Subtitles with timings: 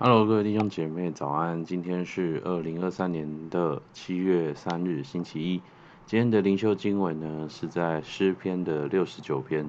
[0.00, 1.64] Hello，各位弟兄姐妹，早安！
[1.64, 5.60] 今天是二零二三年的七月三日，星期一。
[6.06, 9.68] 今天的灵修经文呢，是在诗篇的六十九篇，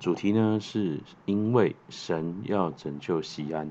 [0.00, 3.70] 主题呢是因为神要拯救西安。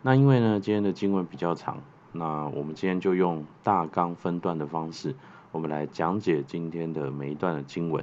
[0.00, 1.82] 那因为呢，今天的经文比较长，
[2.12, 5.14] 那我们今天就用大纲分段的方式，
[5.52, 8.02] 我们来讲解今天的每一段的经文。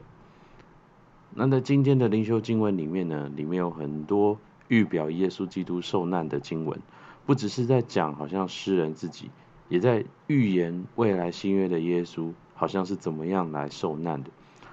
[1.33, 4.37] 那在今天的灵修经文里面呢，里面有很多
[4.67, 6.79] 预表耶稣基督受难的经文。
[7.25, 9.29] 不只是在讲，好像诗人自己
[9.69, 14.29] 也在预言未来新约的耶稣，好像是怎么样来受难的。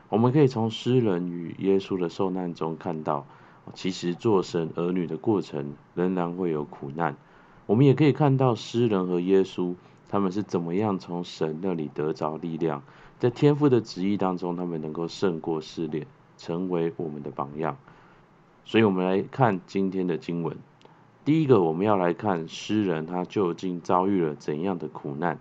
[0.08, 3.26] 我们可以从诗人与耶稣的受难中看到，
[3.74, 7.16] 其实做神儿女的过程仍然会有苦难。
[7.66, 9.74] 我们也可以看到诗人和耶稣
[10.08, 12.82] 他们是怎么样从神那里得着力量，
[13.18, 16.06] 在天父的旨意当中，他们能够胜过试炼，
[16.38, 17.76] 成为我们的榜样。
[18.64, 20.56] 所以，我们来看今天的经文。
[21.28, 25.38] 第一个，我们要来看诗人他究竟遭遇了怎样的苦难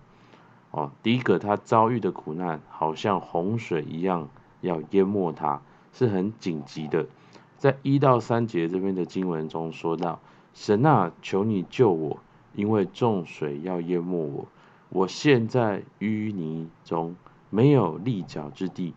[0.72, 0.92] 哦。
[1.02, 4.28] 第一个，他遭遇的苦难好像洪水一样
[4.60, 5.62] 要淹没他，
[5.94, 7.06] 是很紧急的。
[7.56, 10.20] 在一到三节这边的经文中说到
[10.54, 12.20] ：“神啊，求你救我，
[12.54, 14.46] 因为众水要淹没我，
[14.90, 17.16] 我陷在淤泥中，
[17.50, 18.94] 没有立脚之地。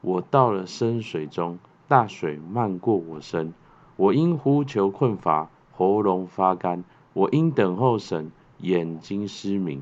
[0.00, 3.52] 我到了深水中，大水漫过我身，
[3.96, 5.50] 我因呼求困乏。”
[5.80, 9.80] 喉咙发干，我因等候神，眼睛失明，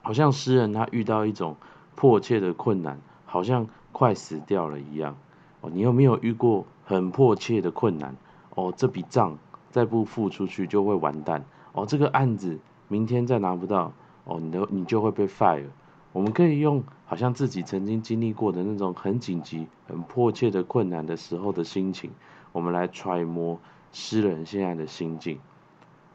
[0.00, 1.56] 好像诗人他遇到一种
[1.96, 5.16] 迫切的困难，好像快死掉了一样。
[5.60, 8.14] 哦，你有没有遇过很迫切的困难？
[8.54, 9.36] 哦，这笔账
[9.72, 11.44] 再不付出去就会完蛋。
[11.72, 15.66] 哦，这个案子明天再拿不到，哦，你的你就会被 fire。
[16.12, 22.12] 我们可以用好像自己曾经经历过的那种很紧急、很迫切的困难的时候的心情，
[22.52, 23.58] 我们来揣摩。
[23.92, 25.38] 诗人现在的心境，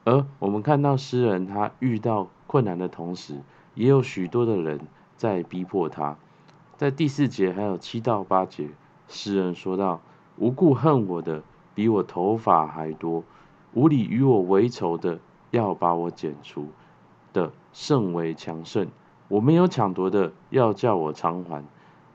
[0.03, 3.41] 而我们看到诗人他遇到困难的同时，
[3.73, 4.79] 也有许多的人
[5.17, 6.17] 在逼迫他。
[6.77, 8.69] 在第四节还有七到八节，
[9.07, 10.01] 诗人说道
[10.38, 13.23] ：“无故恨我的比我头发还多，
[13.73, 15.19] 无理与我为仇的
[15.51, 16.67] 要把我剪除
[17.31, 18.88] 的甚为强盛。
[19.29, 21.63] 我没有抢夺的要叫我偿还，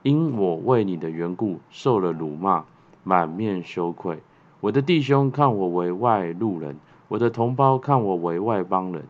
[0.03, 2.65] 因我为你的缘故受了辱骂，
[3.03, 4.23] 满面羞愧。”
[4.61, 6.77] 我的弟兄看我为外路人，
[7.07, 9.05] 我的同胞看我为外邦人。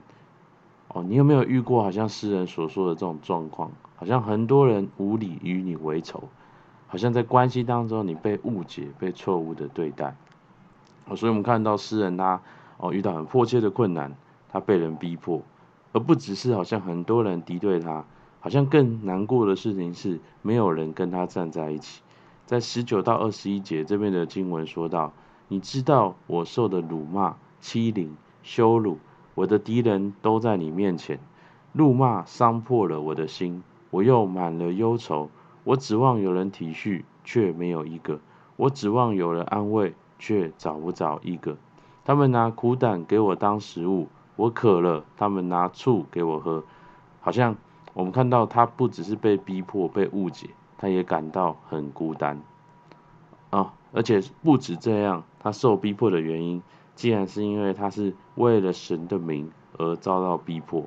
[0.88, 3.70] 哦，你有没有遇过好像诗人所说的这种状况？
[3.96, 6.24] 好像很多人无理与你为仇，
[6.86, 10.14] 好像在关系当中你被误解、被错误的对待。
[11.06, 12.40] 哦，所以我们看到诗人他
[12.76, 14.14] 哦遇到很迫切的困难，
[14.50, 15.42] 他被人逼迫，
[15.92, 18.04] 而不只是好像很多人敌对他，
[18.40, 22.02] 好像更难过的事情是没有人跟他站在一起。
[22.44, 25.12] 在十九到二十一节这边的经文说到。
[25.48, 28.98] 你知道我受的辱骂、欺凌、羞辱，
[29.34, 31.18] 我的敌人都在你面前，
[31.72, 35.30] 怒骂伤破了我的心，我又满了忧愁。
[35.64, 38.18] 我指望有人体恤，却没有一个；
[38.56, 41.56] 我指望有人安慰，却找不着一个。
[42.04, 46.62] 他们拿苦胆给我当食物，我渴了，他们拿醋给我喝。
[47.20, 47.56] 好像
[47.94, 52.40] 我们看到他不只是被逼迫、被误解，他也感到很孤单
[53.50, 53.72] 啊。
[53.92, 56.62] 而且不止这样，他受逼迫的原因，
[56.94, 60.84] 竟然是因为他是为了神的名而遭到逼迫。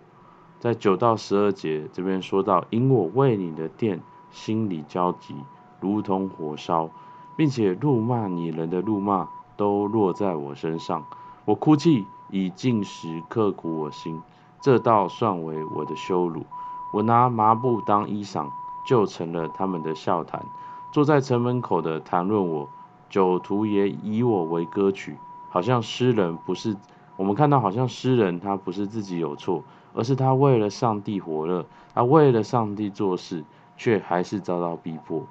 [0.59, 5.35] 在九到十二节这边说到，因我为你的殿心里焦急，
[5.79, 6.89] 如同火烧，
[7.35, 11.03] 并且怒骂你人的怒骂都落在我身上，
[11.45, 14.22] 我哭泣以进食刻苦我心，
[14.62, 16.45] 这倒算为我的羞辱。
[16.94, 18.47] 我拿麻布当衣裳，
[18.85, 20.45] 就成了他们的笑谈，
[20.91, 22.69] 坐在城门口的谈论我。
[23.11, 25.17] 酒徒也以我为歌曲，
[25.49, 26.75] 好像诗人不是
[27.17, 29.63] 我们看到，好像诗人他不是自己有错，
[29.94, 33.44] 而是他为了上帝火热，他为了上帝做事，
[33.75, 35.27] 却还是遭到逼迫。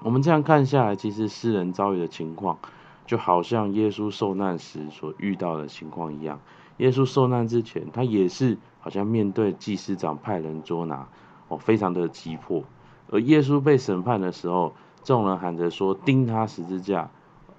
[0.00, 2.58] 我们这样看下来，其实诗人遭遇的情况，
[3.04, 6.38] 就好像耶稣受难时所遇到的情况一样。
[6.76, 11.08] 耶稣受难之前，他也是好像面对祭司长派人捉拿，
[11.48, 12.62] 哦，非常的急迫。
[13.10, 14.74] 而耶稣被审判的时候，
[15.06, 17.08] 众人喊着说钉他十字架，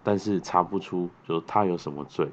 [0.04, 2.28] 但是查不出就他有什么罪。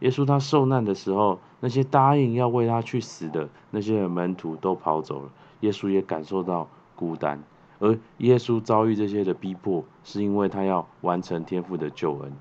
[0.00, 5.30] 耶稣他受难的时候，那些答应要为他去死的那些门徒都跑走了，
[5.60, 6.66] 耶稣也感受到
[6.96, 7.40] 孤单。
[7.78, 12.32] 而耶稣遭遇这些的逼迫，是因为他要完成天父的救恩。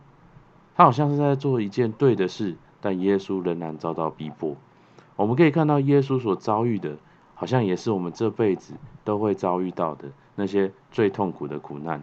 [0.75, 4.56] 他好像是在做一件对的事，但耶稣仍然遭到逼迫。
[5.16, 6.98] 我们可以看到耶稣所遭遇的，
[7.36, 8.74] 好像也是我们这辈子
[9.04, 12.01] 都会遭遇到的那些最痛苦的苦难。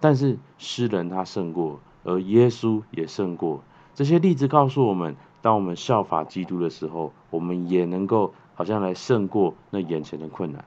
[0.00, 3.62] 但是诗人他胜过，而耶稣也胜过。
[3.94, 10.64] 这些例子告诉我们，当我们效法基督的时候，我们也能够好像来胜过那眼前的困难。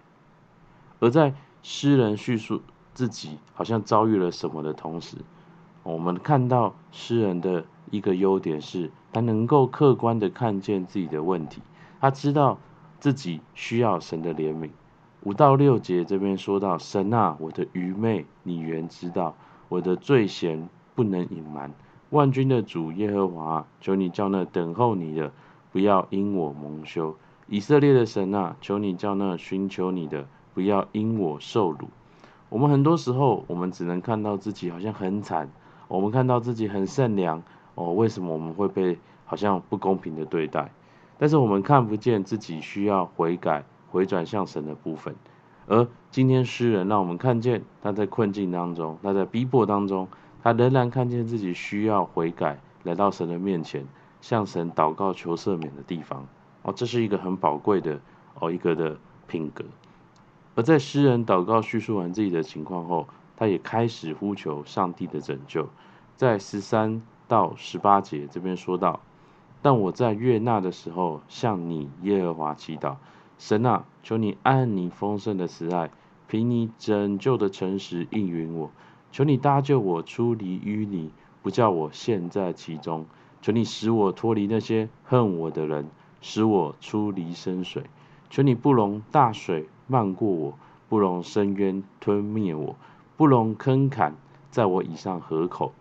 [1.00, 1.34] 而在
[1.64, 2.62] 诗人叙述
[2.94, 5.18] 自己好像遭遇了什么的同时，
[5.82, 11.62] 我们看到诗人的一个优点是，他能够客观的看见自己的问题，
[12.00, 12.60] 他知道
[13.00, 14.70] 自己需要神的怜悯。
[15.26, 19.38] 五到六节这边说到：“神啊，我的愚昧你原知道，
[19.70, 21.72] 我的罪嫌不能隐瞒。
[22.10, 25.32] 万军的主耶和华，求你叫那等候你的
[25.72, 27.16] 不要因我蒙羞。
[27.48, 31.88] 以色列的神啊，求你叫那寻求你的不要因我受辱。”
[32.50, 35.50] 我们很多时候，我们只能看到自己好像很惨，
[35.88, 37.42] 我们看到自己很善良
[37.76, 40.70] 哦，为什么我们会被好像不公平的对待？
[41.18, 43.64] 但是我们看不见自己需要悔改。
[43.94, 45.14] 回转向神的部分，
[45.68, 50.08] 而今天诗人让我们看见他在困境当中，他在逼迫当中，
[50.42, 53.86] 他仍然看见自己需要悔改，来到神的面前，
[54.20, 56.26] 向神祷告求赦免的地方。
[56.64, 58.00] 哦，这是一个很宝贵的
[58.40, 58.98] 哦一个的
[59.28, 59.64] 品格。
[60.56, 63.08] 而在诗人祷告叙述完自己的情况后，
[63.38, 65.70] 他也开始呼求上帝的拯救。
[66.18, 69.02] 在十三到十八节这边说到
[69.62, 72.96] ：“但我在悦纳的时候，向你耶和华祈祷。”
[73.38, 75.92] 神啊，求你按你丰盛的慈爱，
[76.28, 78.72] 凭你拯救的诚实应允我。
[79.12, 83.06] 求你搭救我出离淤泥，不叫我陷在其中。
[83.42, 85.90] 求你使我脱离那些恨我的人，
[86.22, 87.84] 使我出离深水。
[88.30, 90.58] 求你不容大水漫过我，
[90.88, 92.76] 不容深渊吞灭我，
[93.18, 94.16] 不容坑坎
[94.50, 95.74] 在我以上合口。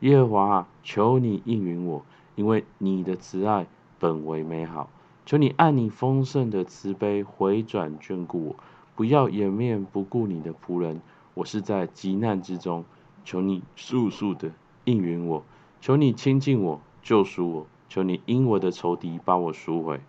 [0.00, 2.04] 耶和华啊，求你应允我，
[2.34, 3.66] 因为你的慈爱
[3.98, 4.88] 本为美好。
[5.30, 8.56] 求你按你丰盛的慈悲回转眷顾我，
[8.96, 11.00] 不要掩面不顾你的仆人。
[11.34, 12.84] 我是在急难之中，
[13.24, 14.50] 求你速速的
[14.82, 15.44] 应允我，
[15.80, 20.00] 求你亲近我，救赎我，求你因我的仇敌把我赎回。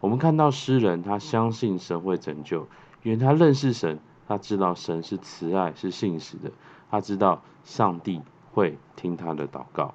[0.00, 2.66] 我们看到诗人，他相信神会拯救，
[3.04, 6.50] 因为他认识神，他知道神是慈爱是信实的，
[6.90, 8.20] 他知道上帝
[8.52, 9.94] 会听他的祷告。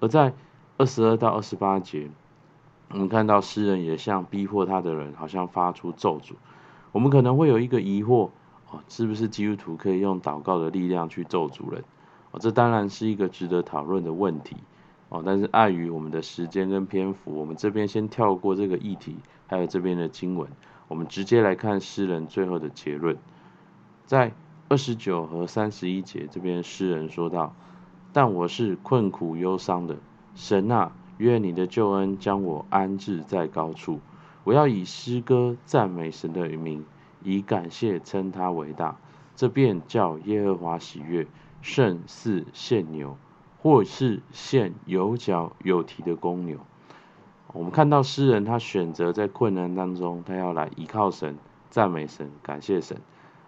[0.00, 0.34] 而在
[0.78, 2.10] 二十二到二十八节。
[2.88, 6.34] 我们看到诗人也向逼迫他的人，好像发出咒诅。
[6.92, 8.30] 我们可能会有一个疑惑：
[8.70, 11.84] 哦，是不是基督徒可以用祷告的力量去咒诅人？
[12.30, 14.56] 哦，这当然是一个值得讨论的问题。
[15.08, 19.16] 哦，但是碍于我们的时间跟篇幅，我们这边先跳过这个议题，
[19.46, 20.48] 还有这边的经文，
[20.88, 23.16] 我们直接来看诗人最后的结论。
[24.04, 24.32] 在
[24.68, 27.54] 二十九和三十一节这边，诗人说道
[28.12, 29.96] ：“但我是困苦忧伤的，
[30.34, 34.00] 神啊。”愿你的救恩将我安置在高处，
[34.44, 36.84] 我要以诗歌赞美神的名，
[37.22, 38.96] 以感谢称他为大。
[39.34, 41.26] 这便叫耶和华喜悦，
[41.62, 43.16] 胜似献牛，
[43.58, 46.58] 或是献有角有蹄的公牛。
[47.52, 51.36] 我们看到诗人他选择在困难当中，他要来依靠神、
[51.70, 53.00] 赞美神、感谢神，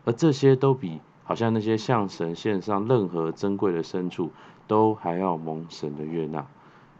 [0.04, 4.30] 而这些都比好像那些向神献上任何珍贵的牲畜，
[4.66, 6.46] 都还要蒙神的悦纳。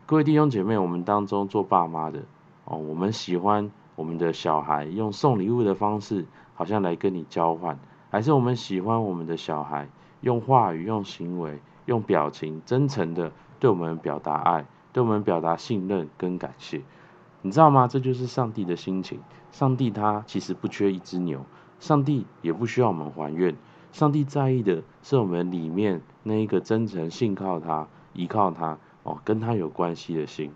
[0.09, 2.21] 各位弟兄姐妹，我们当中做爸妈的
[2.65, 6.25] 哦，我们喜欢我们的小孩用送礼物的方式，
[6.55, 7.79] 好像来跟你交换，
[8.09, 9.87] 还是我们喜欢我们的小孩
[10.23, 14.65] 用话语、用行为、用表情，真诚的对我们表达爱，
[14.95, 16.81] 对我们表达信任跟感谢？
[17.43, 17.87] 你知道吗？
[17.87, 19.21] 这就是上帝的心情。
[19.53, 21.45] 上帝他其实不缺一只牛，
[21.81, 23.55] 上帝也不需要我们还愿，
[23.93, 28.79] 上帝在意的是我们里面那一个真诚信靠他、依靠他。
[29.09, 30.53] 哦，跟他有关系的心。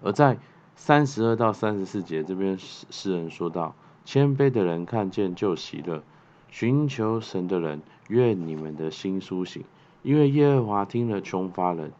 [0.00, 0.38] 而在
[0.76, 6.02] 三十二到三十四节这边，诗诗人说道：谦卑的人看见就喜乐，
[6.48, 9.64] 寻求神的人，愿你们的心苏醒。
[10.02, 11.90] 因为耶和华听了穷乏人，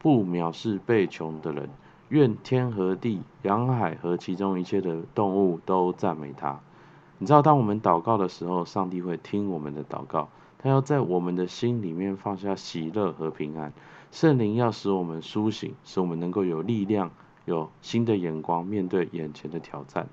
[0.00, 1.68] 不藐视被穷的人。
[2.08, 6.60] 愿天和地、洋海和其中一切的动物都赞美他。
[7.18, 10.28] 你知道，当我们祷告的时候，上帝会听我们的祷告，
[10.58, 13.72] 他要在我们的心里面放下喜乐和平安。
[14.14, 17.10] 圣灵要使我们苏醒，使我们能够有力量、
[17.46, 20.06] 有新的眼光面对眼前的挑战。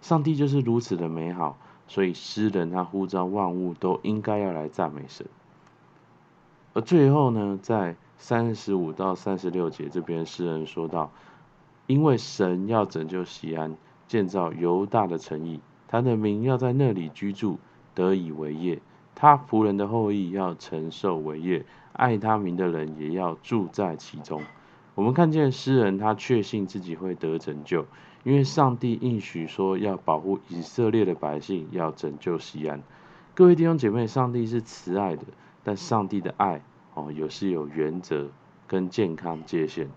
[0.00, 5.26] 上帝就是如此的美好，所以诗人他呼召万物都应该要来赞美神。
[6.74, 11.10] 而最后呢，在三十五到三十六节这边，诗人说道：
[11.88, 13.76] 因为神要拯救西安，
[14.06, 17.58] 建造犹大的城邑，他的名要在那里居住，
[17.96, 18.80] 得以为业。
[19.20, 21.66] 他仆人的后裔要承受为业。
[21.92, 24.40] 爱他名的人也要住在其中。
[24.94, 27.84] 我们看见诗人，他确信自己会得拯救，
[28.24, 32.80] 因为上帝应许说要保护以色列的百姓，要拯救西安。
[33.34, 35.24] 各位弟兄姐妹，上帝是慈爱的，
[35.62, 36.62] 但上帝的爱
[36.94, 38.28] 哦，有是有原则
[38.66, 39.90] 跟健康界限。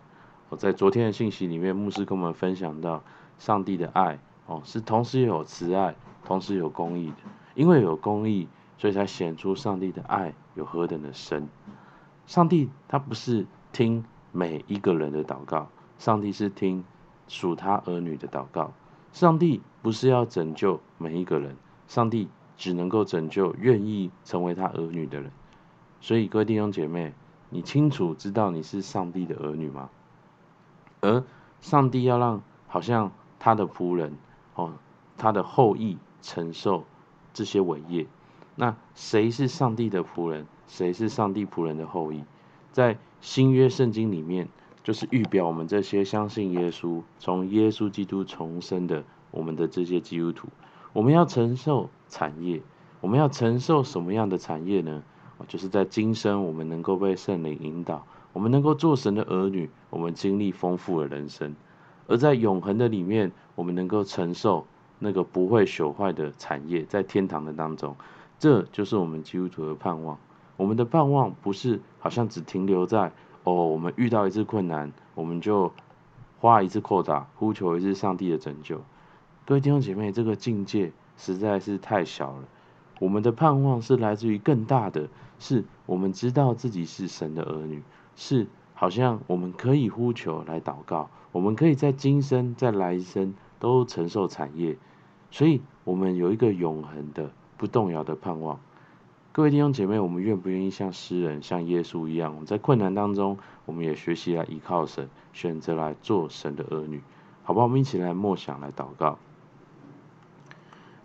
[0.50, 3.02] 我在昨天的信息里面，牧师跟我们分享到，
[3.40, 7.16] 上帝的爱哦，是同时有慈爱，同时有公义的。
[7.56, 11.48] 因为有公义，所以才显出上帝的爱有何等的深。
[12.26, 16.84] 上帝他不是听每一个人的祷告，上帝是听
[17.28, 18.72] 属他儿女的祷告。
[19.12, 21.56] 上帝不是要拯救每一个人，
[21.88, 25.32] 上帝只能够拯救愿意成为他儿女的人。
[26.02, 27.14] 所以各位弟兄姐妹，
[27.50, 29.90] 你清楚知道你是上帝的儿女吗？
[31.02, 31.24] 而
[31.62, 34.18] 上帝要让好像他的仆人
[34.56, 34.74] 哦，
[35.18, 36.86] 他的后裔承受
[37.34, 38.08] 这些伟业。
[38.56, 40.46] 那谁是上帝的仆人？
[40.68, 42.24] 谁是上帝仆人的后裔？
[42.72, 44.48] 在新约圣经里面，
[44.84, 50.48] 就是预表我们这些相信耶稣、从耶稣基督重生的我们的这些基督徒，
[50.94, 52.62] 我们要承受产业。
[53.02, 55.04] 我们要承受什么样的产业呢？
[55.50, 61.52] 就是在今生，我们能够被圣灵引导，我们能够做神的儿女，我们经历丰富的人生；
[62.08, 64.66] 而在永恒的里面，我们能够承受
[65.00, 67.94] 那个不会朽坏的产业，在天堂的当中，
[68.44, 70.20] 这就是我们基督徒的盼望。
[70.58, 73.14] 我们的盼望不是好像只停留在
[73.46, 75.72] 哦，我们遇到一次困难，我们就
[76.42, 78.82] 花一次扩大，呼求一次上帝的拯救。
[79.46, 82.44] 各位弟兄姐妹，这个境界实在是太小了。
[83.00, 85.08] 我们的盼望是来自于更大的，
[85.40, 87.82] 是我们知道自己是神的儿女，
[88.18, 94.78] 是好像我们可以呼求来祷告，我们可以在今生、在来生都承受产业，
[95.32, 97.32] 所以我们有一个永恒的、
[97.64, 98.60] 不动摇的盼望。
[99.32, 107.02] 各位弟兄姐妹，我们愿不愿意像诗人、像耶稣一样，我们在困难当中，我们也学习来依靠神，选择来做神的儿女，
[107.42, 107.64] 好不好？
[107.66, 109.18] 我们一起来默想、来祷告。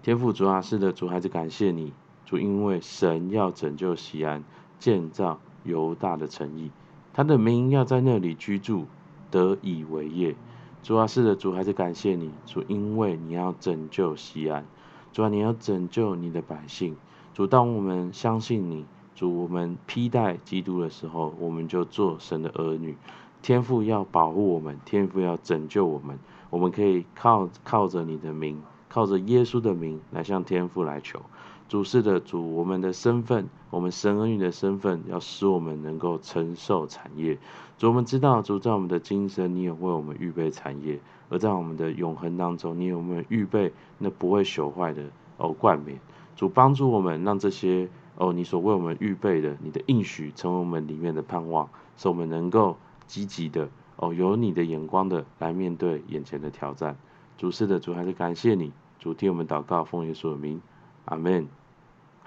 [0.03, 1.93] 天父主啊，是的，主孩子感谢你，
[2.27, 4.43] 主因为神要拯救西安，
[4.81, 6.73] 建造犹大的城邑，
[7.15, 8.87] 他的名要在那里居住，
[9.31, 10.35] 得以为业。
[10.83, 14.67] 主啊，是的，主孩子感谢你，主因为你要拯救西安，
[15.13, 16.97] 主啊，你要拯救你的百姓。
[17.35, 18.85] 主，当我们相信你，
[19.15, 22.97] 主我们披戴基督的时候，我们就做神的儿女。
[23.43, 26.19] 天父要保护我们，天父要拯救我们，
[26.51, 28.61] 我们可以靠靠着你的名。
[28.91, 31.21] 靠着耶稣的名来向天父来求，
[31.69, 37.39] 主是的主，我们的身份，我们神儿女的身份，要使我们能够承受产业。
[37.77, 40.97] 主，我们知道，主在我们的今生，你有为我们预备产业；
[41.29, 45.03] 而在我们的永恒当中，你有没有预备那不会朽坏的
[45.37, 46.01] 哦冠冕？
[46.37, 56.97] 主帮助我们，让这些哦你所为我们预备的，你的应许成为我们里面的盼望，使我们能够积极的哦有你的眼光的来面对眼前的挑战。
[57.37, 60.63] 主是的，主还是感谢你，主替我们祷告，奉耶稣的名，
[61.05, 61.47] 阿门。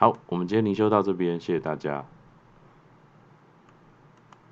[0.01, 2.03] 好，我们今天灵修到这边，谢谢大家。